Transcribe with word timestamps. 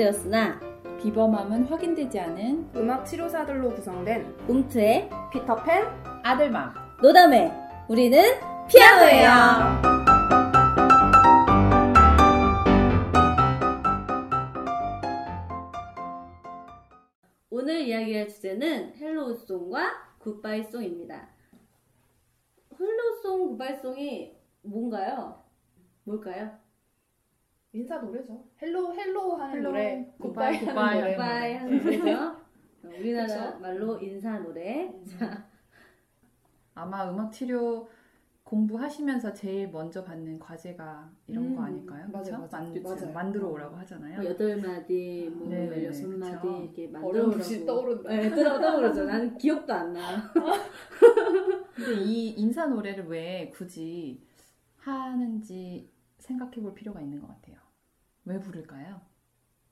확인되었으나 0.00 0.58
비범함은 0.98 1.66
확인되지 1.66 2.18
않은 2.20 2.70
음악 2.74 3.04
치료사들로 3.04 3.70
구성된 3.74 4.46
움트의 4.48 5.08
피터팬 5.30 5.84
아들맘 6.22 6.74
노담회 7.02 7.52
우리는 7.88 8.22
피아노예요. 8.68 9.30
오늘 17.50 17.80
이야기할 17.80 18.28
주제는 18.28 18.96
헬로우송과 18.96 19.92
굿바이송입니다. 20.18 21.28
Hello 22.78 23.13
song, 23.13 23.48
goodbye 23.50 24.00
song이 24.00 24.36
뭔가요? 24.62 25.42
뭘까요? 26.04 26.69
인사 27.72 27.98
노래죠. 27.98 28.42
hello 28.60 28.94
hello 28.94 29.36
하는 29.36 29.54
hello, 29.56 29.68
노래, 29.70 30.12
goodbye, 30.18 30.58
goodbye 30.60 30.98
하는 30.98 31.12
goodbye 31.12 31.54
하는 31.54 31.78
노래죠. 31.78 32.18
어, 32.18 32.88
우리나라 32.98 33.26
그쵸? 33.52 33.58
말로 33.60 33.98
인사 34.00 34.38
노래. 34.40 34.92
자, 35.06 35.46
아마 36.74 37.08
음악 37.10 37.32
치료 37.32 37.88
공부하시면서 38.42 39.32
제일 39.34 39.68
먼저 39.70 40.02
받는 40.02 40.40
과제가 40.40 41.08
이런 41.28 41.44
음, 41.44 41.54
거 41.56 41.62
아닐까요? 41.62 42.08
맞아요. 42.10 42.48
만, 42.50 42.82
맞아요. 42.82 43.12
만들어 43.12 43.48
오라고 43.48 43.76
하잖아요. 43.76 44.16
뭐 44.16 44.24
여덟 44.24 44.56
마디, 44.56 45.30
뭐 45.32 45.48
네, 45.48 45.68
네, 45.68 45.76
열여섯 45.84 46.10
마디 46.10 46.32
그쵸. 46.38 46.60
이렇게 46.64 46.88
만들어 46.88 47.26
오라고. 47.28 47.64
떠오른다. 47.66 48.08
네, 48.10 48.30
떠- 48.30 48.60
떠오르죠. 48.60 49.04
나는 49.04 49.38
기억도 49.38 49.72
안 49.72 49.92
나. 49.92 50.32
근데 51.76 52.02
이 52.02 52.30
인사 52.30 52.66
노래를 52.66 53.06
왜 53.06 53.48
굳이 53.54 54.20
하는지 54.78 55.88
생각해 56.18 56.56
볼 56.60 56.74
필요가 56.74 57.00
있는 57.00 57.20
것 57.20 57.28
같아요. 57.28 57.56
왜 58.24 58.38
부를까요? 58.40 59.00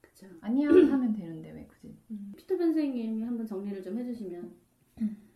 그쵸. 0.01 0.27
안녕 0.41 0.71
하면 0.93 1.13
되는데 1.13 1.51
왜 1.53 1.67
굳이? 1.67 1.97
피터팬 2.37 2.59
선생님이 2.75 3.23
한번 3.23 3.47
정리를 3.47 3.83
좀 3.83 3.99
해주시면. 3.99 4.69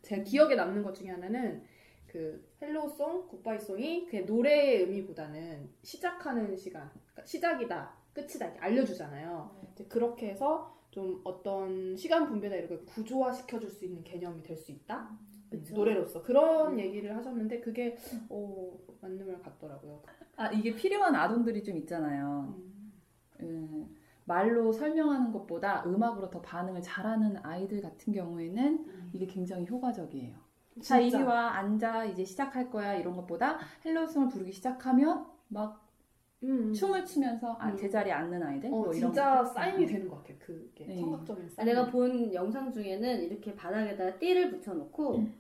제 0.02 0.22
기억에 0.24 0.56
남는 0.56 0.82
것 0.82 0.92
중에 0.94 1.10
하나는 1.10 1.62
그 2.08 2.52
헬로송, 2.60 3.28
굿바이송이 3.28 4.06
그 4.06 4.16
노래의 4.16 4.80
의미보다는 4.82 5.70
시작하는 5.82 6.56
시간, 6.56 6.90
그러니까 6.90 7.24
시작이다, 7.24 7.94
끝이다 8.12 8.46
이렇게 8.46 8.58
알려주잖아요. 8.60 9.68
이제 9.72 9.84
그렇게 9.84 10.30
해서 10.30 10.76
좀 10.90 11.20
어떤 11.24 11.96
시간 11.96 12.26
분배나 12.26 12.56
이런 12.56 12.68
걸 12.68 12.84
구조화 12.84 13.32
시켜줄 13.32 13.70
수 13.70 13.84
있는 13.84 14.02
개념이 14.02 14.42
될 14.42 14.56
수 14.56 14.72
있다. 14.72 15.16
그쵸. 15.48 15.74
노래로서 15.74 16.22
그런 16.22 16.72
음. 16.74 16.78
얘기를 16.80 17.14
하셨는데 17.16 17.60
그게 17.60 17.96
어, 18.28 18.76
맞는 19.00 19.26
말 19.26 19.40
같더라고요. 19.40 20.02
아 20.36 20.50
이게 20.50 20.74
필요한 20.74 21.14
아동들이 21.14 21.62
좀 21.62 21.76
있잖아요. 21.78 22.52
음, 22.58 22.71
말로 24.24 24.72
설명하는 24.72 25.32
것보다 25.32 25.84
음악으로 25.86 26.30
더 26.30 26.40
반응을 26.40 26.80
잘하는 26.82 27.36
아이들 27.42 27.80
같은 27.80 28.12
경우에는 28.12 28.86
이게 29.12 29.26
굉장히 29.26 29.66
효과적이에요. 29.66 30.36
자 30.80 30.98
이리 30.98 31.10
진짜. 31.10 31.26
와 31.26 31.56
앉아 31.58 32.04
이제 32.06 32.24
시작할 32.24 32.70
거야 32.70 32.94
이런 32.94 33.14
것보다 33.16 33.58
헬로송을 33.84 34.28
부르기 34.28 34.52
시작하면 34.52 35.26
막 35.48 35.86
음. 36.44 36.72
춤을 36.72 37.04
추면서 37.04 37.52
아, 37.54 37.68
음. 37.70 37.76
제자리에 37.76 38.12
앉는 38.12 38.42
아이들 38.42 38.68
어, 38.68 38.70
뭐 38.70 38.86
이런 38.86 39.12
진짜. 39.12 39.44
사인이 39.44 39.86
되는 39.86 40.08
것 40.08 40.16
같아요. 40.16 40.36
그게 40.40 40.86
네. 40.86 40.98
청각적인 40.98 41.44
아, 41.44 41.48
사인. 41.48 41.66
내가 41.66 41.86
본 41.86 42.32
영상 42.32 42.72
중에는 42.72 43.22
이렇게 43.22 43.54
바닥에다 43.54 44.18
띠를 44.18 44.50
붙여놓고 44.50 45.16
음. 45.18 45.34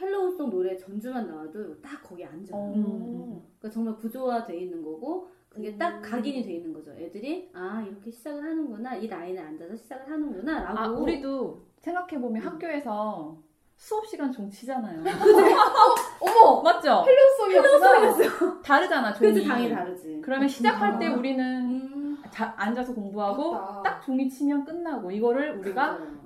Hello 0.00 0.28
song 0.28 0.50
노래 0.50 0.76
전주만 0.76 1.26
나와도 1.28 1.80
딱 1.80 2.02
거기 2.02 2.24
앉아요. 2.24 2.56
어. 2.60 2.72
음. 2.74 3.42
그러니까 3.58 3.70
정말 3.70 3.96
구조화돼 3.96 4.58
있는 4.58 4.82
거고 4.82 5.28
그게 5.54 5.68
음. 5.70 5.78
딱 5.78 6.00
각인이 6.02 6.42
돼 6.42 6.54
있는 6.54 6.72
거죠. 6.72 6.90
애들이 6.92 7.50
아 7.54 7.84
이렇게 7.86 8.10
시작을 8.10 8.42
하는구나 8.42 8.96
이 8.96 9.06
라인에 9.06 9.40
앉아서 9.40 9.76
시작을 9.76 10.10
하는구나라고. 10.10 10.78
아 10.78 10.88
우리도 10.88 11.64
생각해 11.78 12.20
보면 12.20 12.42
음. 12.42 12.46
학교에서 12.48 13.36
수업 13.76 14.06
시간 14.06 14.32
종 14.32 14.50
치잖아요. 14.50 15.02
어머 16.20 16.62
맞죠? 16.62 17.04
Hello 17.06 17.47
song이었구나. 17.47 18.62
다르잖아 18.62 19.12
종이. 19.14 19.32
그지 19.32 19.46
종이 19.46 19.70
다르지. 19.70 20.20
그러면 20.24 20.48
시작할 20.48 20.98
때 20.98 21.06
아. 21.06 21.14
우리는 21.14 21.44
음, 21.64 22.22
자- 22.30 22.54
앉아서 22.56 22.94
공부하고 22.94 23.52
맞다. 23.52 23.82
딱 23.82 24.00
종이 24.00 24.28
치면 24.28 24.64
끝나고 24.64 25.10
이거를 25.10 25.58
우리가 25.58 25.92
맞아요. 25.92 26.24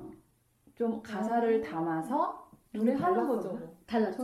좀 0.75 1.03
가사를 1.03 1.61
담아서 1.61 2.49
노래하는? 2.73 3.27
거죠. 3.29 3.59
달랐죠. 3.87 4.23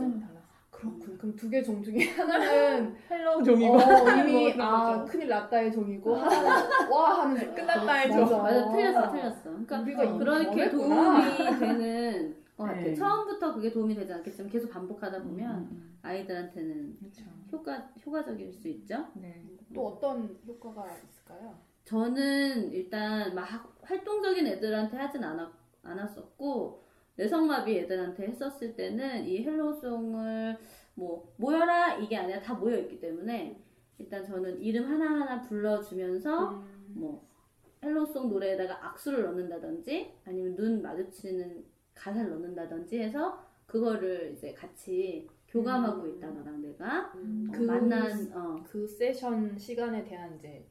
그렇군. 0.93 1.17
그럼 1.17 1.35
두 1.35 1.49
개 1.49 1.63
종 1.63 1.83
중에 1.83 2.09
하나는 2.11 2.95
hello 3.09 3.43
종이고 3.43 3.73
어, 3.73 3.85
뭐 3.85 4.11
이미 4.11 4.53
아 4.61 4.97
거죠. 4.99 5.11
큰일 5.11 5.27
났다의 5.29 5.71
종이고 5.71 6.15
하나는 6.15 6.69
와 6.91 7.21
하는 7.23 7.39
종. 7.39 7.55
끝났다의 7.55 8.09
맞아. 8.09 8.25
종. 8.27 8.43
맞아 8.43 8.71
틀렸어 8.71 9.11
틀렸어. 9.11 9.43
그러니까 9.43 9.79
우리가 9.81 10.03
이미 10.03 10.19
그렇게 10.19 10.69
변했구나. 10.69 11.21
도움이 11.21 11.59
되는 11.59 12.35
것 12.57 12.63
같아. 12.63 12.81
네. 12.81 12.93
처음부터 12.95 13.53
그게 13.53 13.71
도움이 13.71 13.95
되지 13.95 14.13
않겠지만 14.13 14.49
계속 14.51 14.69
반복하다 14.71 15.23
보면 15.23 15.55
음, 15.57 15.97
아이들한테는 16.01 16.97
그렇죠. 16.99 17.23
효과 17.51 17.89
효과적일 18.05 18.53
수 18.53 18.67
있죠. 18.69 19.05
네. 19.15 19.43
또 19.73 19.87
어떤 19.87 20.37
효과가 20.47 20.85
있을까요? 21.03 21.55
저는 21.83 22.71
일단 22.71 23.35
막 23.35 23.47
활동적인 23.83 24.47
애들한테 24.47 24.97
하진 24.97 25.23
않았, 25.23 25.49
않았었고 25.83 26.84
뇌성마비 27.15 27.77
애들한테 27.79 28.27
했었을 28.27 28.75
때는 28.75 29.25
이 29.25 29.43
hello 29.43 29.91
song을 29.91 30.57
뭐 30.95 31.33
모여라 31.37 31.95
이게 31.95 32.17
아니라 32.17 32.39
다 32.39 32.53
모여 32.53 32.77
있기 32.79 32.99
때문에 32.99 33.61
일단 33.97 34.23
저는 34.23 34.61
이름 34.61 34.85
하나하나 34.89 35.41
불러주면서 35.41 36.51
음. 36.51 36.65
뭐 36.89 37.27
hello 37.83 38.09
song 38.09 38.29
노래에다가 38.29 38.85
악수를 38.87 39.23
넣는다든지 39.23 40.13
아니면 40.25 40.55
눈 40.55 40.81
마주치는 40.81 41.63
가사를 41.93 42.29
넣는다든지 42.29 42.99
해서 42.99 43.45
그거를 43.65 44.33
이제 44.33 44.53
같이 44.53 45.27
교감하고 45.47 46.03
음. 46.03 46.09
있다 46.09 46.29
너랑 46.29 46.61
내가 46.61 47.13
음, 47.15 47.47
어, 47.49 47.57
그 47.57 47.63
만난 47.63 48.31
어, 48.33 48.63
그 48.67 48.87
세션 48.87 49.57
시간에 49.57 50.03
대한 50.03 50.35
이제 50.35 50.65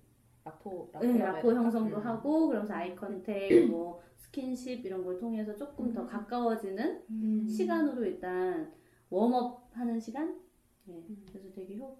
rapport 0.45 0.91
rapport 0.93 1.07
네, 1.07 1.19
라포 1.19 1.53
형성도 1.53 1.97
음. 1.97 2.07
하고 2.07 2.49
그러면서 2.49 2.75
eye 2.75 2.95
contact, 2.95 3.67
뭐 3.69 4.03
스킨십 4.17 4.85
이런 4.85 5.03
걸 5.05 5.19
통해서 5.19 5.57
조금 5.57 5.93
더 5.93 6.03
음. 6.03 6.07
가까워지는 6.07 7.03
음. 7.11 7.49
시간으로 7.49 8.05
일단 8.05 8.73
warm 9.11 9.51
up 9.51 9.71
하는 9.73 9.99
시간? 9.99 10.39
네, 10.85 10.95
음. 11.09 11.25
그래서 11.31 11.51
되게 11.53 11.79
효, 11.79 11.97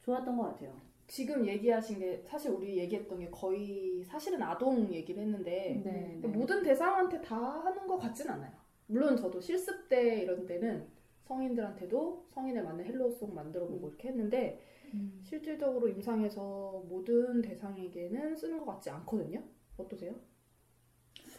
좋았던 0.00 0.36
것 0.36 0.44
같아요. 0.44 0.74
지금 1.06 1.46
얘기하신 1.46 1.98
게 1.98 2.24
사실 2.26 2.50
우리 2.50 2.78
얘기했던 2.78 3.20
게 3.20 3.30
거의 3.30 4.02
사실은 4.04 4.42
아동 4.42 4.92
얘기를 4.92 5.22
했는데 5.22 5.80
네. 5.84 6.18
근데 6.20 6.28
모든 6.28 6.62
대상한테 6.62 7.20
다 7.20 7.36
하는 7.36 7.86
것 7.86 7.98
같진 7.98 8.28
않아요. 8.28 8.52
물론 8.86 9.16
저도 9.16 9.40
실습 9.40 9.88
때 9.88 10.22
이런 10.22 10.46
때는 10.46 10.86
성인들한테도 11.24 12.26
성인에 12.30 12.62
맞는 12.62 12.84
hello 12.84 13.12
song 13.12 13.34
만들어보고 13.34 13.88
이렇게 13.88 14.08
했는데 14.08 14.60
음. 14.94 15.20
실질적으로 15.22 15.88
임상에서 15.88 16.84
모든 16.88 17.42
대상에게는 17.42 18.36
쓰는 18.36 18.58
것 18.58 18.66
같지 18.66 18.90
않거든요. 18.90 19.42
어떠세요? 19.76 20.14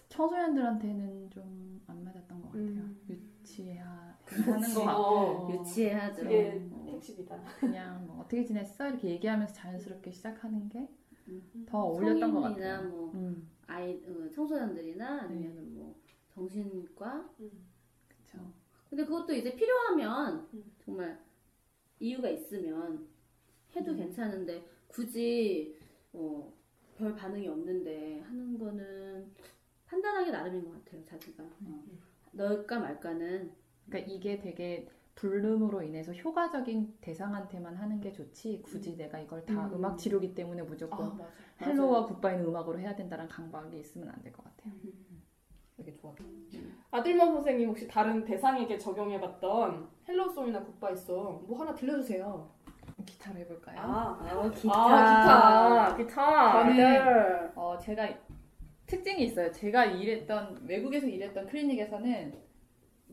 청소년들한테는 0.09 1.29
좀 1.29 1.67
안 1.87 2.03
맞았던 2.03 2.41
것 2.41 2.47
같아요. 2.49 2.63
음. 2.63 3.01
유치하 3.09 4.17
하는. 4.25 4.73
거 4.73 4.83
같고 4.83 5.01
어. 5.01 5.53
유치해하죠. 5.53 6.23
그게 6.23 6.69
어. 6.71 6.85
택시비다. 6.91 7.41
그냥 7.59 8.05
뭐 8.05 8.19
어떻게 8.19 8.43
지냈어 8.43 8.89
이렇게 8.89 9.09
얘기하면서 9.11 9.53
자연스럽게 9.53 10.11
시작하는 10.11 10.67
게더 10.67 10.85
음. 11.29 11.67
어울렸던 11.71 12.33
것 12.33 12.41
성인이나 12.41 12.77
같아요. 12.77 12.89
뭐 12.89 13.11
음, 13.13 13.49
아이 13.67 14.03
어, 14.05 14.29
청소년들이나 14.29 15.21
아니면 15.23 15.73
뭐 15.73 15.95
정신과 16.33 17.29
그렇죠. 18.09 18.53
근데 18.89 19.05
그것도 19.05 19.33
이제 19.33 19.55
필요하면 19.55 20.47
음. 20.53 20.71
정말 20.79 21.19
이유가 21.99 22.29
있으면 22.29 23.07
해도 23.75 23.91
음. 23.91 23.97
괜찮은데 23.97 24.63
굳이 24.87 25.77
어, 26.13 26.51
별 26.97 27.15
반응이 27.15 27.47
없는데 27.47 28.19
하는 28.21 28.57
거는 28.57 29.31
판단하기 29.85 30.31
나름인 30.31 30.65
것 30.65 30.83
같아요 30.85 31.03
자기가 31.05 31.43
어. 31.43 31.51
음. 31.61 31.99
넣을까 32.31 32.79
말까는 32.79 33.51
그러니까 33.87 34.11
이게 34.13 34.37
되게 34.39 34.87
불름으로 35.15 35.81
인해서 35.81 36.13
효과적인 36.13 36.97
대상한테만 37.01 37.75
하는 37.75 37.99
게 37.99 38.11
좋지 38.11 38.61
굳이 38.63 38.95
내가 38.95 39.19
이걸 39.19 39.43
다 39.45 39.67
음. 39.67 39.73
음. 39.75 39.85
악 39.85 39.97
치료기 39.97 40.35
때문에 40.35 40.61
아 40.61 40.65
무조건 40.65 41.17
맞아. 41.17 41.29
헬로와 41.61 42.05
굿바이는 42.05 42.45
음악으로 42.45 42.79
해야 42.79 42.95
된다는 42.95 43.27
강박이 43.27 43.79
있으면 43.79 44.09
안 44.09 44.21
될 44.21 44.31
것 44.31 44.43
같아요. 44.43 44.73
되게 45.75 45.93
좋아. 45.95 46.13
아들만 46.91 47.31
선생님 47.33 47.69
혹시 47.69 47.87
다른 47.87 48.23
대상에게 48.25 48.77
적용해봤던 48.79 49.87
hello 50.07 50.31
song이나 50.31 50.63
goodbye 50.63 51.15
song 51.15 51.45
뭐 51.47 51.59
하나 51.59 51.73
들려주세요. 51.73 52.56
기타로 53.07 53.39
해볼까요? 53.39 53.77
아, 53.79 54.51
기타 54.51 54.73
아 54.75 55.95
기타 55.95 55.97
기타. 55.97 56.63
저는 56.63 57.51
어, 57.55 57.77
제가 57.79 58.07
특징이 58.85 59.23
있어요. 59.23 59.51
제가 59.51 59.85
일했던 59.85 60.65
외국에서 60.67 61.07
일했던 61.07 61.47
클리닉에서는 61.47 62.33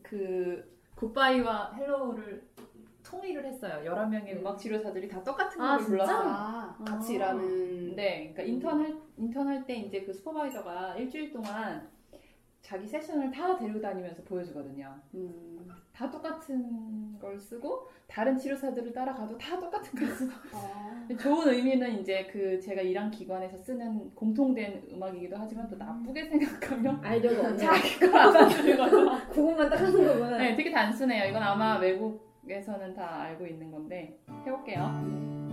그 0.03 0.77
goodbye와 0.95 1.73
hello를 1.77 2.43
통일을 3.03 3.45
했어요. 3.45 3.81
11명의 3.85 4.37
음악 4.37 4.57
치료사들이 4.57 5.07
다 5.07 5.23
똑같은 5.23 5.61
아, 5.61 5.77
곡을. 5.77 6.01
아, 6.01 6.75
같이 6.85 7.13
아. 7.13 7.15
일하는. 7.15 7.95
네, 7.95 8.31
그러니까 8.33 8.43
인턴 8.43 8.79
할 8.79 8.95
인턴 9.17 9.47
할 9.47 9.65
때 9.65 9.75
이제 9.75 10.01
그 10.03 10.13
슈퍼바이저가 10.13 10.95
일주일 10.95 11.31
동안 11.31 11.87
자기 12.65 12.87
세션을 12.87 13.29
다 13.29 13.55
데리고 13.55 13.79
다니면서 13.79 14.23
보여주거든요. 14.23 14.91
음. 15.13 15.69
다 15.93 16.09
똑같은 16.09 17.17
걸 17.19 17.39
쓰고 17.39 17.87
다른 18.07 18.35
치료사들을 18.35 18.91
따라가도 18.91 19.37
다 19.37 19.59
똑같은 19.59 19.99
걸 19.99 20.07
쓰고 20.07 20.31
아. 20.51 21.07
좋은 21.19 21.47
의미는 21.47 21.99
이제 21.99 22.27
그 22.31 22.59
제가 22.59 22.81
일한 22.81 23.11
기관에서 23.11 23.55
쓰는 23.59 24.15
공통된 24.15 24.87
음악이기도 24.91 25.35
하지만 25.37 25.69
또 25.69 25.75
나쁘게 25.75 26.25
생각하면 26.25 26.99
아이디어가. 27.05 27.55
자기 27.55 27.99
걸 27.99 28.15
알아주는 28.15 28.77
거죠. 28.77 29.11
그것만 29.29 29.69
딱 29.69 29.79
하는 29.81 30.07
거구나. 30.07 30.37
네, 30.39 30.55
되게 30.55 30.71
단순해요. 30.71 31.29
이건 31.29 31.43
아마 31.43 31.77
외국에서는 31.77 32.95
다 32.95 33.21
알고 33.21 33.45
있는 33.45 33.71
건데 33.71 34.17
해볼게요. 34.43 35.44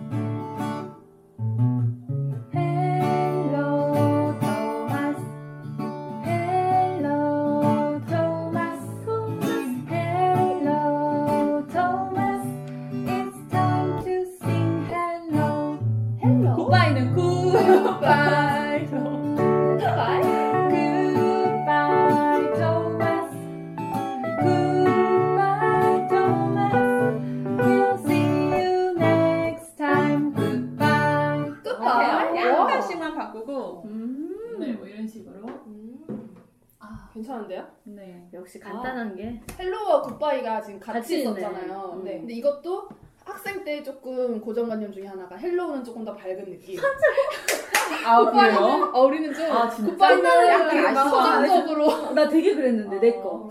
괜찮은데요? 37.26 37.64
네. 37.84 38.28
역시 38.32 38.58
간단한 38.58 39.14
게. 39.14 39.40
Hello와 39.58 40.02
goodbye가 40.02 40.60
지금 40.60 40.80
같이, 40.80 40.98
같이. 40.98 41.20
있었잖아요. 41.20 41.92
음. 41.96 42.04
네. 42.04 42.18
근데 42.18 42.34
이것도 42.34 42.88
학생 43.24 43.62
때 43.64 43.82
조금 43.82 44.40
고정관념 44.40 44.92
중에 44.92 45.06
하나가 45.06 45.36
hello는 45.36 45.84
조금 45.84 46.04
더 46.04 46.12
밝은 46.14 46.44
느낌. 46.50 46.78
아, 48.04 48.24
goodbye는 48.24 48.94
어, 48.94 49.00
우리는 49.04 49.32
좀 49.32 49.44
아? 49.52 49.68
goodbye는 49.68 50.48
약간. 50.48 50.94
서정적으로 51.08 52.12
나 52.12 52.28
되게 52.28 52.54
그랬는데 52.54 52.98
내 52.98 53.12
거. 53.14 53.48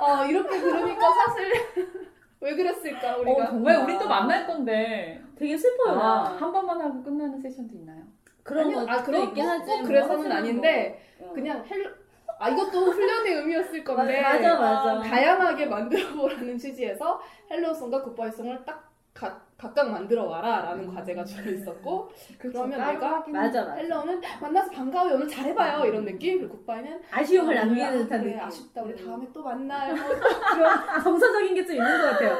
어, 0.00 0.24
이렇게 0.26 0.60
들으니까 0.60 1.12
사실 1.12 1.52
왜 2.40 2.54
그랬을까 2.54 3.16
우리가 3.16 3.44
어, 3.44 3.46
정말 3.46 3.82
우리 3.82 3.98
또 3.98 4.06
만날 4.06 4.46
건데. 4.46 5.20
되게 5.36 5.56
슬퍼요. 5.56 5.98
아, 5.98 6.22
나. 6.30 6.36
한 6.36 6.52
번만 6.52 6.80
하고 6.80 7.02
끝나는 7.02 7.40
session도 7.40 7.74
있나요? 7.74 8.02
그런 8.42 8.66
아니요, 8.66 8.86
거아 8.86 9.02
그런 9.02 9.22
있긴 9.24 9.44
뭐, 9.44 9.52
하지. 9.52 9.66
꼭뭐 9.72 9.82
그래서는 9.82 10.32
아닌데 10.32 11.02
뭐. 11.18 11.30
어. 11.30 11.32
그냥 11.32 11.64
hello 11.68 11.90
아 12.38 12.48
이것도 12.50 12.92
훈련의 12.92 13.32
의미였을 13.34 13.82
건데 13.84 14.20
맞아 14.20 14.58
맞아. 14.58 15.00
다양하게 15.00 15.66
만들어 15.66 16.08
보라는 16.14 16.58
취지에서 16.58 17.20
헬로송과 17.50 18.02
굿바이송을 18.02 18.64
딱 18.64 18.84
가, 19.14 19.40
각각 19.56 19.90
만들어 19.90 20.24
와라라는 20.26 20.92
과제가 20.94 21.24
주어 21.24 21.42
있었고 21.50 22.10
그러면 22.38 22.78
내가 22.78 23.24
맞아 23.26 23.64
맞아. 23.64 23.72
hello는 23.72 24.20
만나서 24.42 24.70
반가워요 24.70 25.14
오늘 25.14 25.26
잘해봐요 25.26 25.86
이런 25.86 26.04
느낌 26.04 26.40
그리고 26.40 26.58
goodbye는 26.58 27.00
아쉬움을 27.10 27.56
아, 27.56 27.64
남기는 27.64 27.90
그래, 27.92 28.02
듯한 28.02 28.20
그래, 28.20 28.32
느낌. 28.32 28.44
아쉽다 28.46 28.82
우리 28.82 28.92
음. 28.92 29.06
다음에 29.06 29.26
또 29.32 29.42
만나요 29.42 29.94
그런 30.52 31.02
정서적인 31.02 31.54
게 31.54 31.64
좀 31.64 31.76
있는 31.76 32.00
것 32.02 32.10
같아요. 32.10 32.38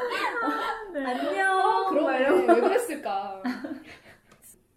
안녕. 0.94 1.86
그런 1.88 2.04
막 2.04 2.16
이런 2.18 2.46
왜 2.48 2.60
그랬을까 2.60 3.42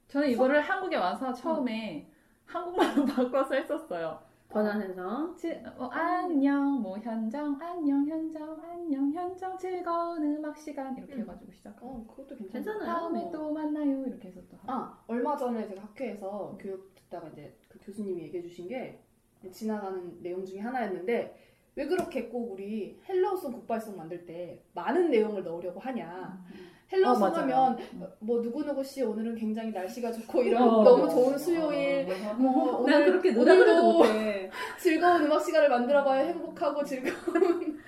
저는 0.08 0.30
이거를 0.30 0.62
한국에 0.62 0.96
와서 0.96 1.34
처음에 1.34 2.08
한국말로 2.46 3.06
바꿔서 3.06 3.56
했었어요. 3.56 4.20
번안해서. 4.50 5.36
지, 5.36 5.52
어, 5.78 5.86
안녕, 5.92 6.82
뭐 6.82 6.98
현정, 6.98 7.56
안녕 7.62 8.06
현정, 8.08 8.60
안녕 8.64 9.12
현정, 9.14 9.58
즐거운 9.58 10.24
음악 10.24 10.58
시간 10.58 10.98
이렇게 10.98 11.14
음. 11.14 11.22
해가지고 11.22 11.52
시작. 11.52 11.78
어 11.82 12.04
그것도 12.08 12.36
괜찮아 12.36 12.64
괜찮아요. 12.64 12.86
다음에 12.86 13.24
어. 13.26 13.32
또 13.32 13.54
만나요 13.54 14.06
이렇게 14.08 14.30
해서 14.30 14.42
또. 14.50 14.58
하고. 14.58 14.72
아 14.72 15.04
얼마 15.08 15.38
전에 15.38 15.68
제가 15.68 15.84
학교에서 15.84 16.58
교육 16.60 16.94
듣다가 16.96 17.28
이제 17.30 17.56
그 17.68 17.80
교수님이 17.80 18.24
얘기해 18.24 18.42
주신 18.44 18.68
게 18.68 19.00
지나가는 19.52 20.22
내용 20.22 20.44
중에 20.44 20.60
하나였는데 20.60 21.49
왜 21.80 21.88
그렇게 21.88 22.26
꼭 22.26 22.52
우리 22.52 23.00
hello 23.08 23.33
song 23.33 23.54
goodbye 23.54 23.80
song 23.80 23.96
만들 23.96 24.26
때 24.26 24.60
많은 24.74 25.10
내용을 25.12 25.46
넣으려고 25.46 25.80
하냐 25.80 26.38
Hello 26.92 27.09
song 27.09 27.24
어. 27.24 27.30
하면 27.30 27.78
음. 27.94 28.06
뭐 28.20 28.42
누구누구 28.42 28.84
씨 28.84 29.02
오늘은 29.02 29.36
굉장히 29.36 29.72
날씨가 29.72 30.12
좋고 30.12 30.44
이런 30.44 30.62
어, 30.62 30.84
너무 30.84 31.06
어, 31.06 31.08
좋은 31.08 31.36
어, 31.36 31.38
수요일 31.38 32.06
어, 32.12 32.32
어, 32.32 32.34
뭐난 32.34 33.02
오늘 33.04 33.06
그렇게 33.22 33.30
오늘도. 33.30 34.04
즐거운 34.78 35.24
음악 35.24 35.40
시간을 35.42 35.70
만들어봐요 35.70 36.28
행복하고 36.28 36.84
즐거운 36.84 37.80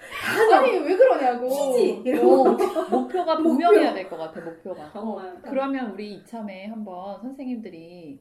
아니 0.54 0.72
왜 0.80 0.96
그러냐고 0.96 1.50
키지 1.50 2.02
이런 2.06 2.26
어. 2.26 2.88
목표가 2.90 3.36
분명해야 3.40 3.94
될 3.94 4.08
것 4.10 4.16
같아 4.16 4.40
목표가. 4.40 4.90
정말. 4.94 5.38
그러면 5.42 5.92
우리 5.92 6.14
이참에 6.14 6.68
한번 6.68 7.20
선생님들이 7.22 8.20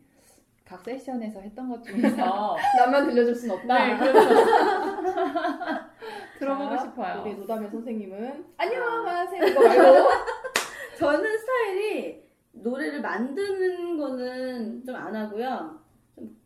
각 0.70 0.84
세션에서 0.84 1.40
했던 1.40 1.68
것 1.68 1.82
중에서 1.82 2.56
나만 2.78 3.08
들려줄 3.08 3.34
순 3.34 3.50
없다 3.50 3.86
네, 3.88 3.98
그래서 3.98 4.20
들어보고 6.38 6.76
자, 6.76 6.82
싶어요. 6.84 7.22
우리 7.26 7.34
노담의 7.34 7.70
선생님은 7.70 8.44
안녕하세요 8.56 9.46
이거 9.46 9.60
말고 9.62 10.08
저는 10.96 11.38
스타일이 11.38 12.22
노래를 12.52 13.00
만드는 13.02 13.98
거는 13.98 14.84
좀 14.84 14.94
안 14.94 15.16
하고요. 15.16 15.80
좀 16.14 16.36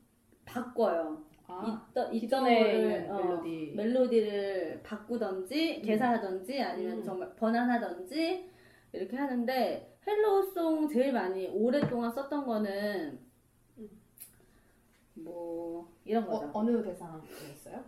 바꿔요. 0.47 1.23
아, 1.47 1.87
있던 1.91 2.15
있던 2.15 2.45
거를, 2.45 3.07
어, 3.11 3.17
멜로디 3.19 3.73
멜로디를 3.77 4.81
바꾸던지 4.83 5.83
개사하던지 5.83 6.63
아니면 6.63 6.97
음. 6.99 7.03
정말 7.05 7.31
번안하던지 7.37 8.51
이렇게 8.93 9.17
하는데 9.19 9.99
Hello 10.07 10.53
song 10.53 10.89
제일 10.89 11.13
많이 11.13 11.47
오랫동안 11.49 12.11
썼던 12.11 12.47
거는 12.47 12.71
음. 13.21 13.34
뭐 15.15 15.89
이런 16.05 16.27
거죠. 16.27 16.47
어, 16.47 16.51
어느 16.55 16.83
대상이었어요? 16.83 17.85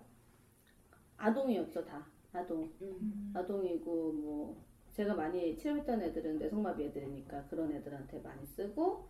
아동이었죠 1.16 1.84
다 1.84 2.06
아동. 2.32 2.70
음. 2.82 3.32
아동이고 3.34 4.12
뭐 4.12 4.56
제가 4.92 5.14
많이 5.14 5.56
치료했던 5.56 6.02
애들은 6.02 6.38
뇌성마비 6.38 6.84
애들이니까 6.84 7.44
그런 7.48 7.72
애들한테 7.72 8.20
많이 8.20 8.44
쓰고 8.46 9.06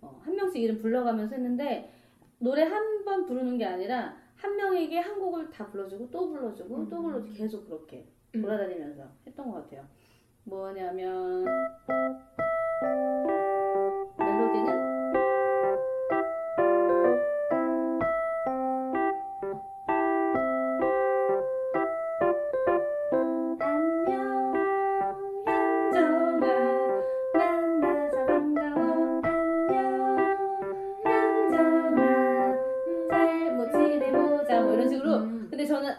어, 0.00 0.20
한 0.22 0.34
명씩 0.36 0.62
이름 0.62 0.78
불러가면서 0.78 1.34
했는데 1.34 1.92
노래 2.38 2.62
한 2.64 3.04
번 3.04 3.24
부르는 3.24 3.56
게 3.56 3.64
아니라 3.64 4.16
한 4.34 4.56
명에게 4.56 4.98
한 4.98 5.18
곡을 5.18 5.48
다 5.48 5.66
불러주고 5.70 6.10
또 6.10 6.28
불러주고 6.28 6.88
또 6.88 6.96
음. 6.98 7.02
불러주고 7.04 7.32
계속 7.34 7.64
그렇게 7.66 8.06
음. 8.34 8.42
돌아다니면서 8.42 9.04
했던 9.26 9.50
것 9.50 9.62
같아요. 9.62 9.86
뭐냐면 10.44 11.44
근데 35.66 35.74
저는 35.80 35.92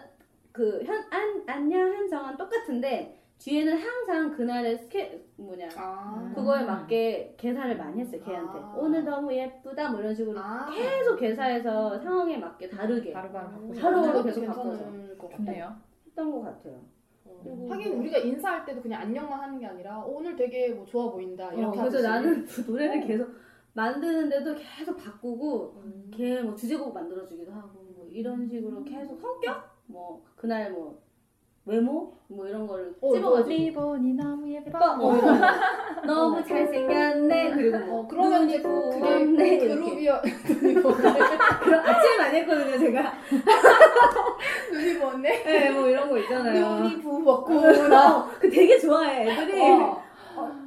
그 0.53 0.81
현, 0.83 0.95
안, 1.11 1.43
안녕 1.45 1.93
현정은 1.93 2.37
똑같은데 2.37 3.21
뒤에는 3.37 3.77
항상 3.77 4.31
그날의 4.31 4.77
스케 4.77 5.21
뭐냐 5.35 5.67
아. 5.75 6.31
그거에 6.33 6.63
맞게 6.63 7.35
개사를 7.37 7.77
많이 7.77 7.99
했어요 7.99 8.21
걔한테 8.23 8.57
아. 8.59 8.73
오늘 8.77 9.03
너무 9.03 9.31
예쁘다 9.33 9.91
뭐 9.91 9.99
이런 9.99 10.15
식으로 10.15 10.39
아. 10.39 10.67
계속 10.73 11.17
개사해서 11.17 11.99
상황에 11.99 12.37
맞게 12.37 12.69
다르게 12.69 13.11
바로바로 13.11 13.49
바꾸고 13.49 13.73
바로 13.73 14.01
그것도 14.01 14.23
계속 14.23 14.45
같아요. 14.47 15.37
좋네요. 15.37 15.75
했던 16.07 16.31
것 16.31 16.41
같아요. 16.41 16.81
어. 17.25 17.41
그리고 17.43 17.69
하긴 17.73 17.91
뭐- 17.91 17.99
우리가 17.99 18.17
인사할 18.19 18.65
때도 18.65 18.81
그냥 18.81 19.01
안녕만 19.01 19.39
하는 19.39 19.59
게 19.59 19.65
아니라 19.67 19.99
어, 19.99 20.05
오늘 20.07 20.35
되게 20.35 20.69
뭐 20.69 20.85
좋아 20.85 21.11
보인다 21.11 21.51
이렇게 21.53 21.77
어, 21.79 21.83
그래서. 21.83 22.01
나는 22.07 22.45
그 22.45 22.61
노래를 22.61 23.03
어. 23.03 23.05
계속 23.05 23.29
만드는데도 23.73 24.55
계속 24.55 24.97
바꾸고 24.97 25.81
음. 25.83 26.09
걔뭐 26.11 26.55
주제곡 26.55 26.91
만들어주기도 26.93 27.51
하고 27.51 27.67
뭐 27.83 27.86
이런 28.11 28.47
식으로 28.47 28.83
계속 28.83 29.19
성격 29.19 29.63
뭐 29.87 30.21
그날 30.35 30.71
뭐 30.71 30.99
외모 31.65 32.13
뭐 32.29 32.47
이런 32.47 32.65
거를 32.65 32.95
어, 33.01 33.13
찝어가지고 33.13 33.49
리본이 33.49 34.13
너무 34.15 34.49
예뻐. 34.53 34.95
뭐 34.95 35.17
이런 35.17 35.39
거. 35.39 35.47
너무 36.07 36.43
잘생겼네 36.45 37.51
그리고 37.51 37.77
뭐 37.79 37.99
어, 38.01 38.07
그러면 38.07 38.41
눈이 38.47 38.53
이제 38.53 38.61
그게 38.63 38.99
부었네 38.99 39.55
이렇게 39.55 39.75
그룹이야. 39.75 40.21
그런 40.21 41.79
아침에 41.85 42.17
많이 42.17 42.37
했거든요 42.39 42.77
제가 42.79 43.13
눈이 44.71 44.99
부었네. 44.99 45.43
네, 45.43 45.71
뭐 45.71 45.87
이런 45.89 46.09
거 46.09 46.17
있잖아요. 46.19 46.79
눈이 46.79 47.01
부었구나. 47.01 48.29
그 48.39 48.49
되게 48.49 48.77
좋아해, 48.79 49.29
애들이. 49.29 49.61
어. 49.61 50.06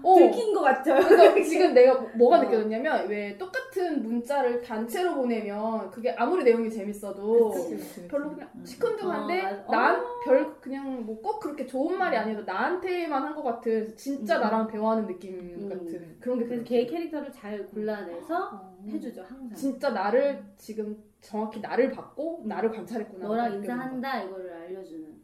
어. 0.02 0.14
들킨 0.14 0.52
것 0.54 0.60
같죠? 0.62 0.94
그러니까 0.94 1.42
지금 1.44 1.74
내가 1.74 1.94
뭐가 2.16 2.38
어. 2.38 2.42
느껴졌냐면 2.42 3.08
왜 3.08 3.36
똑같은 3.38 4.02
문자를 4.02 4.60
단체로 4.62 5.14
보내면 5.14 5.90
그게 5.90 6.10
아무리 6.12 6.44
내용이 6.44 6.70
재밌어도 6.70 7.50
그치, 7.50 7.76
그치. 7.76 8.08
별로 8.08 8.30
그냥 8.30 8.48
음. 8.54 8.64
시큰둥한데 8.64 9.40
어, 9.40 9.64
맞아. 9.68 9.92
난별 9.92 10.60
그냥 10.60 11.04
뭐 11.06 11.20
꼭 11.20 11.38
그렇게 11.40 11.66
좋은 11.66 11.98
말이 11.98 12.16
아니라 12.16 12.40
나한테만 12.42 13.22
한 13.22 13.34
것 13.34 13.42
같은 13.42 13.94
진짜 13.96 14.38
음. 14.38 14.42
나랑 14.42 14.66
대화하는 14.66 15.06
느낌 15.06 15.34
음. 15.38 15.68
같은 15.68 16.16
그런 16.20 16.38
게 16.38 16.44
그래서. 16.46 16.64
걔 16.64 16.86
캐릭터를 16.86 17.30
잘 17.32 17.64
골라내서 17.66 18.50
어. 18.52 18.76
해주죠, 18.88 19.22
항상. 19.22 19.54
진짜 19.54 19.90
나를 19.90 20.42
지금 20.56 20.96
정확히 21.20 21.60
나를 21.60 21.90
봤고 21.92 22.42
나를 22.46 22.70
관찰했구나. 22.72 23.26
너랑. 23.28 23.54
인사한다, 23.54 24.22
이거를 24.22 24.52
알려주는. 24.52 25.19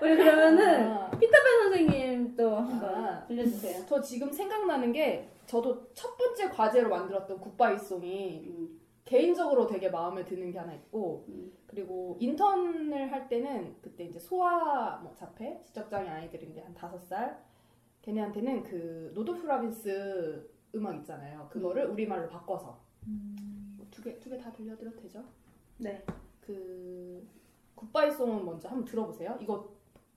음. 0.00 0.04
우리 0.04 0.16
그러면은 0.16 0.92
아. 0.92 1.10
피터팬 1.10 1.62
선생님 1.62 2.36
또 2.36 2.56
한번 2.56 2.94
아. 2.94 3.26
들려주세요. 3.26 3.84
저 3.86 4.00
지금 4.00 4.30
생각나는 4.32 4.92
게 4.92 5.28
저도 5.46 5.92
첫 5.94 6.16
번째 6.16 6.48
과제로 6.50 6.88
만들었던 6.88 7.38
goodbye 7.40 8.01
song이 8.01 8.44
음. 8.46 8.80
개인적으로 9.04 9.66
되게 9.66 9.90
마음에 9.90 10.24
드는 10.24 10.50
게 10.50 10.58
하나 10.58 10.72
있고 10.74 11.26
음. 11.28 11.52
그리고 11.66 12.16
인턴을 12.20 13.12
할 13.12 13.28
때는 13.28 13.76
그때 13.82 14.04
이제 14.04 14.18
소아 14.18 15.00
뭐 15.02 15.12
자폐 15.14 15.60
지적장애 15.62 16.08
아이들인데 16.08 16.62
한 16.62 16.72
다섯 16.74 16.98
살 16.98 17.38
걔네한테는 18.02 18.62
그 18.62 19.12
노도프 19.14 19.46
로빈스 19.46 20.50
음악 20.74 20.96
있잖아요 20.96 21.48
그거를 21.50 21.86
우리말로 21.86 22.28
바꿔서 22.28 22.80
음. 23.06 23.78
두개 23.90 24.18
두 24.20 24.30
개 24.30 24.38
다 24.38 24.50
들려드려도 24.52 24.98
되죠? 25.02 25.22
네. 25.78 26.02
그 26.40 27.26
굿바이송은 27.74 28.44
먼저 28.44 28.68
한번 28.68 28.84
들어보세요 28.86 29.36
이거 29.40 29.68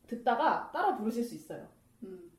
듣다가 0.07 0.71
따라 0.71 0.97
부르실 0.97 1.23
수 1.23 1.35
있어요 1.35 1.67
음. 2.03 2.31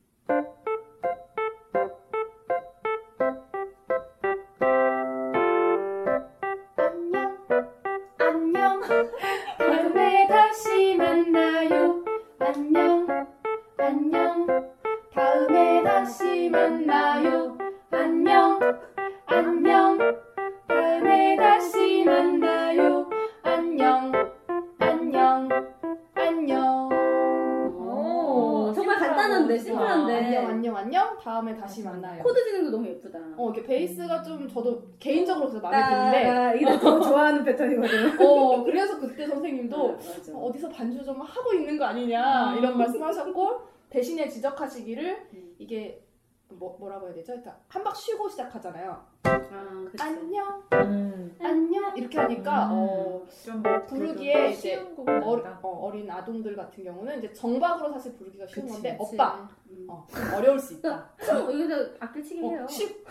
다시 31.68 31.82
만나요 31.82 32.22
코드 32.22 32.42
진행도 32.44 32.70
너무 32.70 32.86
예쁘다. 32.88 33.18
어 33.36 33.50
이렇게 33.52 33.62
베이스가 33.62 34.22
좀 34.22 34.48
저도 34.48 34.82
개인적으로 34.98 35.48
그래서 35.48 35.60
마음에 35.60 35.94
드는데 35.94 36.32
나 36.32 36.54
이거 36.54 36.78
더 36.78 36.98
좋아하는 37.00 37.44
패턴이거든. 37.44 38.18
어 38.26 38.64
그래서 38.64 38.98
그때 38.98 39.26
선생님도 39.26 39.92
맞아. 39.92 40.32
어, 40.32 40.46
어디서 40.46 40.68
반주 40.70 41.04
좀 41.04 41.20
하고 41.20 41.52
있는 41.52 41.76
거 41.78 41.84
아니냐 41.84 42.52
음. 42.54 42.58
이런 42.58 42.78
말씀하셨고 42.78 43.60
대신에 43.90 44.28
지적하시기를 44.28 45.26
음. 45.34 45.54
이게 45.58 46.02
뭐, 46.50 46.76
뭐라고 46.78 47.06
해야 47.06 47.14
되죠? 47.14 47.34
일단 47.34 47.54
한박 47.68 47.94
쉬고 47.94 48.28
시작하잖아요. 48.28 49.04
아, 49.24 49.84
그치. 49.90 50.02
안녕 50.02 50.62
음. 50.72 51.36
안녕 51.40 51.96
이렇게 51.96 52.18
하니까 52.18 52.66
음. 52.66 52.72
어, 52.72 53.26
좀 53.44 53.62
부르기에 53.86 54.50
이제 54.50 54.76
어. 54.96 55.58
어, 55.62 55.90
린 55.92 56.10
아동들 56.10 56.56
같은 56.56 56.84
경우는 56.84 57.18
이제 57.18 57.32
정박으로 57.32 57.92
사실 57.92 58.14
부르기가 58.16 58.46
쉬운 58.46 58.66
그치, 58.66 58.74
건데 58.74 58.96
그치. 58.98 59.14
오빠 59.14 59.48
음. 59.70 59.86
어, 59.88 60.06
좀 60.08 60.34
어려울 60.34 60.58
수 60.58 60.74
있다. 60.74 61.10
쿵! 61.20 61.52
여기서 61.52 61.90
악기 62.00 62.24
치긴 62.24 62.44
해요. 62.44 62.64
어, 62.64 62.66
쉽 62.66 63.06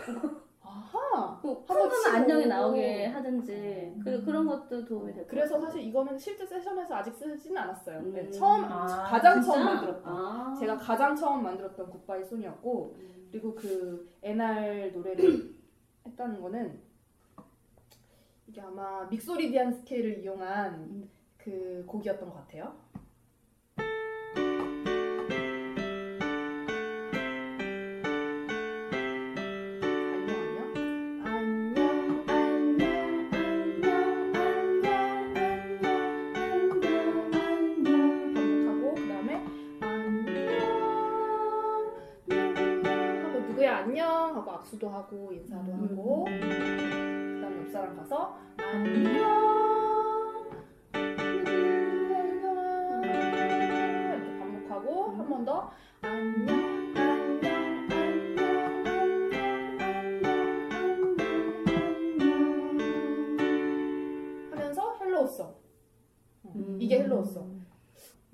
아하 0.62 1.38
뭐. 1.42 1.64
하면 1.66 1.90
안녕이 2.14 2.46
나오게 2.46 3.06
하든지. 3.06 3.52
음. 3.52 4.00
그, 4.04 4.22
그런 4.24 4.46
것도 4.46 4.84
도움이 4.84 5.12
될것 5.12 5.30
그래서. 5.30 5.60
사실 5.60 5.82
이거는 5.82 6.18
실제 6.18 6.44
세션에서 6.44 6.94
아직 6.94 7.14
쓰지는 7.14 7.62
않았어요. 7.62 7.98
음. 8.00 8.12
네, 8.12 8.30
처음 8.30 8.64
아, 8.64 9.04
가장 9.08 9.40
진짜? 9.40 9.54
처음 9.54 9.64
만들었던 9.64 10.02
아. 10.04 10.56
제가 10.58 10.76
가장 10.76 11.16
처음 11.16 11.42
만들었던 11.42 11.88
굿바이 11.90 12.24
송이었고 12.24 12.94
음. 12.98 13.17
그리고 13.30 13.54
그 13.54 14.10
NR 14.22 14.92
노래를 14.92 15.54
했다는 16.06 16.40
거는 16.40 16.80
이게 18.46 18.60
아마 18.60 19.04
믹소리디안 19.06 19.72
스케일을 19.72 20.18
이용한 20.20 20.74
음. 20.74 21.10
그 21.36 21.84
곡이었던 21.86 22.28
것 22.28 22.34
같아요. 22.36 22.76
하고 44.48 44.52
악수도 44.52 44.88
하고 44.88 45.32
인사도 45.32 45.70
음. 45.72 45.82
하고. 45.90 46.24
그다음에 46.24 47.60
옆 47.60 47.70
사람 47.70 47.96
가서 47.96 48.38
안녕 48.56 50.48
이렇게 54.14 54.38
반복하고 54.38 55.10
한 55.10 55.28
번 55.28 55.44
더 55.44 55.70
안녕 56.02 56.58
음. 66.54 66.78
이게 66.80 67.00
hello 67.00 67.32
song 67.32 67.58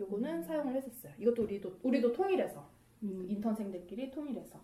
요거는 0.00 0.42
사용을 0.42 0.74
했었어요. 0.76 1.12
이것도 1.18 1.42
우리도 1.44 1.78
우리도 1.82 2.12
통일해서. 2.12 2.68
음. 3.02 3.26
인턴생들끼리 3.28 4.10
통일해서 4.10 4.58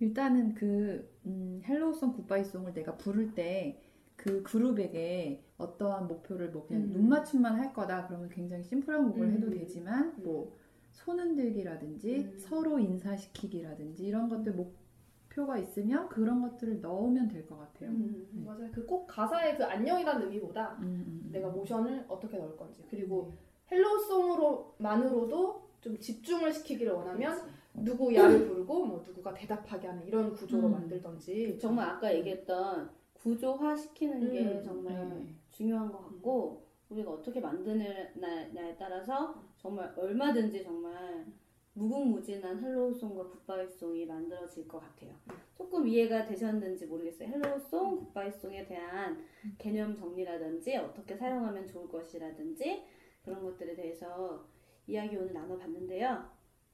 일단은 0.00 0.54
그 0.54 1.08
음, 1.26 1.60
hello 1.64 1.91
song 1.91 2.12
goodbye 2.14 2.43
song을 2.43 2.72
내가 2.74 2.96
부를 2.96 3.34
때 3.34 3.80
그 4.20 4.42
그룹에게 4.42 5.42
어떠한 5.56 6.06
목표를 6.06 6.50
뭐 6.50 6.66
그냥 6.66 6.82
음. 6.82 6.92
눈 6.92 7.08
맞춤만 7.08 7.54
할 7.58 7.72
거다 7.72 8.06
그러면 8.06 8.28
굉장히 8.28 8.62
심플한 8.62 9.06
곡을 9.12 9.22
음. 9.28 9.32
해도 9.32 9.48
되지만 9.48 10.12
뭐 10.22 10.54
손흔들기라든지 10.90 12.16
음. 12.30 12.38
서로 12.38 12.78
인사시키기라든지 12.78 14.04
이런 14.04 14.28
것들 14.28 14.52
목표가 14.52 15.56
있으면 15.56 16.10
그런 16.10 16.42
것들을 16.42 16.82
넣으면 16.82 17.28
될 17.28 17.46
것 17.46 17.56
같아요. 17.58 17.88
음. 17.88 18.28
네. 18.30 18.44
맞아요 18.44 18.70
그 18.72 18.84
꼭 18.86 19.06
가사의 19.06 19.56
그 19.56 19.64
안녕이라는 19.64 20.26
의미보다 20.26 20.76
음, 20.80 20.82
음, 20.82 21.20
음. 21.24 21.32
내가 21.32 21.48
모션을 21.48 22.04
어떻게 22.06 22.36
넣을 22.36 22.54
건지 22.58 22.84
그리고 22.90 23.32
네. 23.70 23.76
hello 23.76 24.20
song으로만으로도 24.20 25.70
좀 25.80 25.98
집중을 25.98 26.52
시키기를 26.52 26.92
원하면 26.92 27.40
누구 27.74 28.14
야를 28.14 28.46
부르고 28.46 28.86
뭐 28.86 29.02
누구가 29.06 29.32
대답하게 29.32 29.88
하는 29.88 30.06
이런 30.06 30.32
구조로 30.32 30.68
음. 30.68 30.72
만들던지 30.72 31.58
정말 31.58 31.88
아까 31.88 32.14
얘기했던 32.14 32.90
구조화 33.14 33.76
시키는 33.76 34.32
게 34.32 34.40
음. 34.40 34.62
정말 34.62 35.08
네. 35.08 35.34
중요한 35.50 35.90
것 35.90 36.00
같고 36.02 36.66
우리가 36.88 37.10
어떻게 37.12 37.40
만드느냐에 37.40 38.76
따라서 38.78 39.42
정말 39.58 39.92
얼마든지 39.96 40.62
정말 40.64 41.26
무궁무진한 41.74 42.60
헬로우송과 42.60 43.28
굿바이송이 43.28 44.04
만들어질 44.04 44.66
것 44.66 44.80
같아요. 44.80 45.14
조금 45.54 45.86
이해가 45.86 46.24
되셨는지 46.24 46.86
모르겠어요. 46.86 47.28
Hello 47.28 47.67
song, 47.67 48.06
goodbye 48.06 48.41
song에 48.41 48.66
대한 48.66 49.24
개념 49.56 49.94
정리라든지 49.94 50.76
어떻게 50.76 51.16
사용하면 51.16 51.68
좋을 51.68 51.88
것이라든지 51.88 52.84
그런 53.22 53.42
것들에 53.42 53.74
대해서 53.74 54.44
이야기 54.86 55.16
오늘 55.16 55.32
나눠봤는데요. 55.32 56.28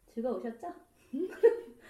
즐거우셨죠? 0.07 0.86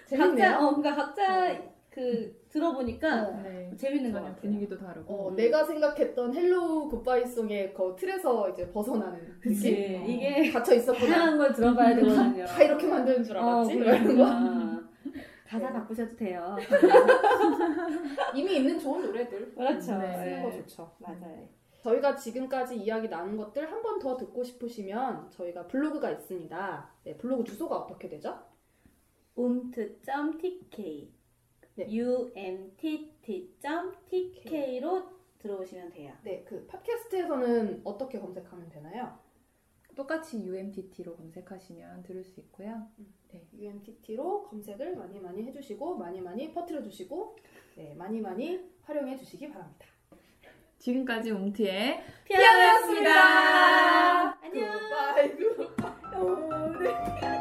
재밌네요. 0.07 0.35
각자, 0.51 0.59
어, 0.67 0.75
그러니까 0.75 0.95
각자 1.05 1.51
어. 1.53 1.77
그 1.89 2.45
들어보니까 2.49 3.23
어. 3.27 3.41
네. 3.43 3.71
재밌는 3.75 4.11
것 4.11 4.19
전혀 4.19 4.29
같아요. 4.29 4.41
분위기도 4.41 4.77
다르고 4.77 5.13
어, 5.13 5.29
음. 5.29 5.35
내가 5.35 5.63
생각했던 5.65 6.33
hello 6.33 6.89
goodbye 6.89 7.34
song의 7.34 7.73
그 7.73 7.95
틀에서 7.97 8.49
이제 8.49 8.69
벗어나는 8.71 9.39
그치. 9.39 9.71
느낌? 9.71 10.01
어. 10.01 10.05
이게 10.05 10.51
갇혀 10.51 10.75
있었구나. 10.75 11.07
다양한 11.15 11.37
걸 11.37 11.53
들어봐야 11.53 11.95
되거든요. 11.97 12.45
다 12.45 12.63
이렇게 12.63 12.87
만드는 12.87 13.23
줄 13.23 13.37
알았지? 13.37 13.71
어, 13.71 13.75
이러는 13.75 14.05
거. 14.05 14.13
그러니까. 14.25 14.87
가사 15.47 15.71
바꾸셔도 15.71 16.15
돼요. 16.17 16.57
이미 18.35 18.57
있는 18.57 18.77
좋은 18.79 19.01
노래들 19.05 19.55
그렇죠. 19.55 19.97
네. 19.97 20.13
쓰는 20.13 20.43
거 20.43 20.49
네. 20.49 20.57
좋죠. 20.61 20.91
맞아요. 20.99 21.47
저희가 21.81 22.15
지금까지 22.15 22.75
이야기 22.75 23.07
나눈 23.09 23.37
것들 23.37 23.69
한 23.71 23.81
번 23.81 23.97
더 23.99 24.15
듣고 24.17 24.43
싶으시면 24.43 25.29
저희가 25.31 25.65
블로그가 25.67 26.11
있습니다. 26.11 26.89
네, 27.05 27.17
블로그 27.17 27.43
주소가 27.45 27.77
어떻게 27.77 28.07
되죠? 28.09 28.37
umtt.tk 29.37 31.11
네. 31.75 31.85
umtt.tk로 31.85 32.25
네. 34.49 34.81
들어오시면 35.39 35.91
돼요. 35.91 36.13
네, 36.23 36.43
그 36.43 36.65
팟캐스트에서는 36.65 37.81
어떻게 37.83 38.19
검색하면 38.19 38.67
되나요? 38.69 39.19
똑같이 39.95 40.43
UMTT로 40.43 41.15
검색하시면 41.15 42.01
들을 42.03 42.23
수 42.23 42.39
있고요. 42.41 42.87
음. 42.99 43.13
네. 43.29 43.47
UMTT로 43.53 44.43
검색을 44.43 44.95
많이 44.95 45.19
많이 45.19 45.43
해주시고 45.43 45.97
많이 45.97 46.21
많이 46.21 46.53
퍼뜨려 46.53 46.83
주시고 46.83 47.35
네, 47.75 47.93
많이 47.95 48.21
많이 48.21 48.59
활용해 48.83 49.17
주시기 49.17 49.49
바랍니다. 49.49 49.85
지금까지 50.79 51.31
움트의 51.31 51.99
피아노였습니다. 52.25 54.39
안녕. 54.41 54.79
굿바이, 54.79 55.35
굿바이. 55.35 56.79
네. 57.21 57.36